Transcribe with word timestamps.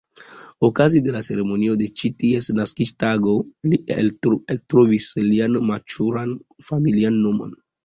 Okaze 0.67 1.01
de 1.07 1.11
la 1.15 1.19
ceremonio 1.27 1.75
de 1.81 1.89
ĉi 2.01 2.11
ties 2.23 2.47
naskiĝtago, 2.61 3.35
li 3.73 3.81
ektrovis 4.57 5.13
lian 5.29 5.61
manĉuran 5.71 6.35
familian 6.73 7.25
nomon. 7.31 7.57